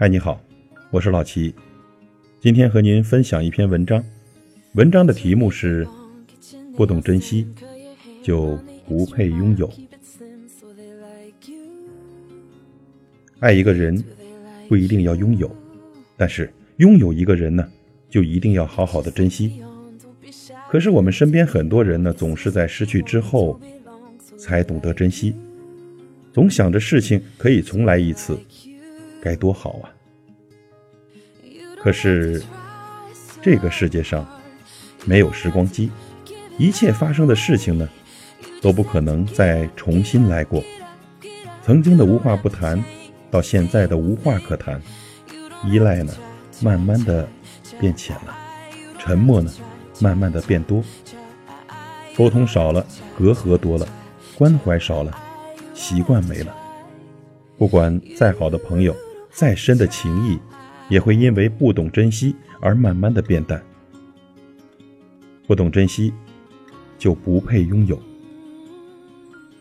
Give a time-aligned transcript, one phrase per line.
[0.00, 0.40] 嗨，你好，
[0.92, 1.52] 我是老齐，
[2.40, 4.00] 今天和您分享一篇文章，
[4.74, 5.84] 文章的题目是
[6.76, 7.48] “不懂珍惜
[8.22, 9.68] 就不配拥有”。
[13.40, 14.00] 爱一个人
[14.68, 15.50] 不一定要拥有，
[16.16, 17.68] 但是拥有一个人呢，
[18.08, 19.60] 就一定要好好的珍惜。
[20.70, 23.60] 可是我们身边很多人呢，总是在失去之后
[24.38, 25.34] 才懂得珍惜，
[26.32, 28.38] 总想着事情可以重来一次，
[29.22, 29.90] 该多好啊！
[31.82, 32.42] 可是
[33.42, 34.26] 这个世界上
[35.04, 35.90] 没有时光机，
[36.58, 37.88] 一切发生的事情呢，
[38.60, 40.62] 都不可能再重新来过。
[41.64, 42.82] 曾经的无话不谈。
[43.30, 44.80] 到现在的无话可谈，
[45.66, 46.14] 依赖呢，
[46.62, 47.28] 慢慢的
[47.78, 48.32] 变浅了；
[48.98, 49.52] 沉默呢，
[50.00, 50.82] 慢慢的变多。
[52.16, 52.86] 沟通少了，
[53.18, 53.86] 隔阂多了，
[54.34, 55.14] 关怀少了，
[55.74, 56.56] 习惯没了。
[57.58, 58.96] 不管再好的朋友，
[59.38, 60.36] 再深的情谊，
[60.88, 63.62] 也会因为不懂珍惜而慢慢的变淡。
[65.46, 66.12] 不懂珍惜，
[66.98, 67.96] 就不配拥有。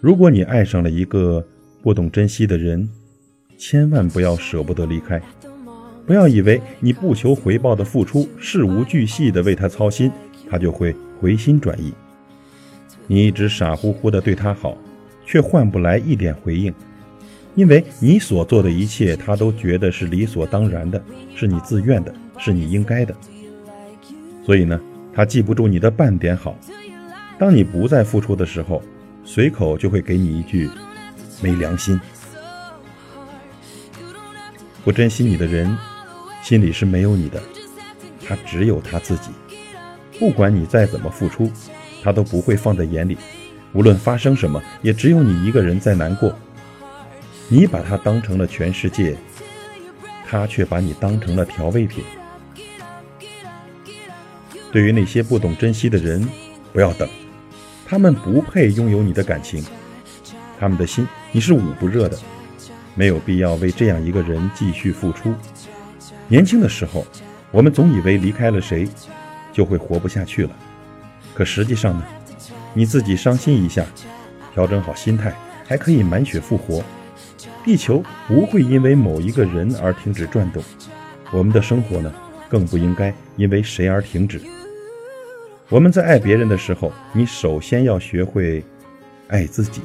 [0.00, 1.44] 如果你爱上了一个
[1.82, 2.88] 不懂珍惜的人，
[3.58, 5.20] 千万不要舍不得离开，
[6.06, 10.08] 不要以为你不求回报的付出，事无巨细的为他操心，
[10.48, 11.92] 他就会回心转意。
[13.08, 14.78] 你一直傻乎乎的对他好，
[15.26, 16.72] 却换不来一点回应，
[17.54, 21.02] 因为你所做的一切，他都觉得是理所当然的，
[21.36, 23.14] 是你自愿的，是你应该的。
[24.44, 24.80] 所以呢，
[25.12, 26.58] 他记不住你的半点好。
[27.38, 28.82] 当你不再付出的时候，
[29.24, 30.68] 随口就会给你一句
[31.40, 32.00] “没良心”。
[34.84, 35.76] 不珍惜你的人，
[36.42, 37.40] 心里是没有你的，
[38.26, 39.30] 他只有他自己。
[40.18, 41.50] 不管你再怎么付出，
[42.02, 43.16] 他都不会放在眼里。
[43.72, 46.36] 无论发生什么，也只有你一个人在难过。
[47.48, 49.16] 你把他当成了全世界，
[50.26, 52.02] 他却把你当成了调味品。
[54.72, 56.26] 对于那些不懂珍惜的人，
[56.72, 57.08] 不要等，
[57.86, 59.64] 他们不配拥有你的感情，
[60.58, 62.18] 他们的心你是捂不热的。
[62.96, 65.34] 没有必要为这样一个人继续付出。
[66.28, 67.04] 年轻的时候，
[67.50, 68.88] 我们总以为离开了谁，
[69.52, 70.50] 就会活不下去了。
[71.34, 72.04] 可实际上呢，
[72.72, 73.84] 你自己伤心一下，
[74.54, 75.34] 调整好心态，
[75.66, 76.82] 还可以满血复活。
[77.64, 80.62] 地球不会因为某一个人而停止转动，
[81.32, 82.12] 我们的生活呢，
[82.48, 84.40] 更不应该因为谁而停止。
[85.70, 88.62] 我们在爱别人的时候，你首先要学会
[89.28, 89.80] 爱自己。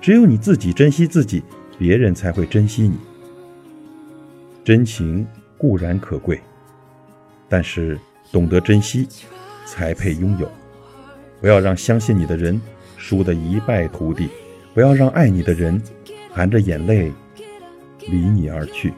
[0.00, 1.42] 只有你自己珍惜自己。
[1.78, 2.96] 别人才会珍惜你。
[4.62, 5.26] 真情
[5.58, 6.40] 固然可贵，
[7.48, 7.98] 但是
[8.30, 9.08] 懂得珍惜，
[9.66, 10.48] 才配拥有。
[11.40, 12.60] 不要让相信你的人
[12.96, 14.28] 输得一败涂地，
[14.74, 15.82] 不要让爱你的人
[16.34, 17.12] 含着眼泪
[18.08, 18.92] 离你而去。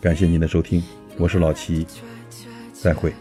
[0.00, 0.82] 感谢您的收听，
[1.18, 1.86] 我是老齐，
[2.72, 3.12] 再会。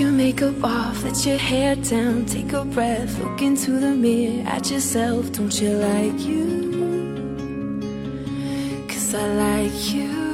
[0.00, 4.70] your makeup off, let your hair down, take a breath, look into the mirror at
[4.70, 5.30] yourself.
[5.32, 6.69] Don't you like you?
[9.12, 10.29] I like you.